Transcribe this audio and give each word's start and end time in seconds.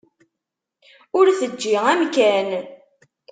Ur 1.17 1.25
teǧǧi 1.39 1.73
amkan. 1.93 2.49